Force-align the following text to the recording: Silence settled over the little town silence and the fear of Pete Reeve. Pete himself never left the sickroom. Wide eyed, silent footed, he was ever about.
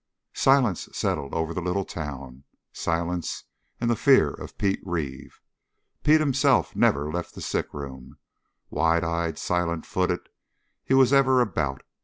Silence 0.33 0.89
settled 0.93 1.31
over 1.31 1.53
the 1.53 1.61
little 1.61 1.85
town 1.85 2.43
silence 2.73 3.43
and 3.79 3.87
the 3.87 3.95
fear 3.95 4.29
of 4.31 4.57
Pete 4.57 4.79
Reeve. 4.83 5.39
Pete 6.01 6.19
himself 6.19 6.75
never 6.75 7.11
left 7.11 7.35
the 7.35 7.39
sickroom. 7.39 8.17
Wide 8.71 9.03
eyed, 9.03 9.37
silent 9.37 9.85
footed, 9.85 10.27
he 10.83 10.95
was 10.95 11.13
ever 11.13 11.39
about. 11.39 11.83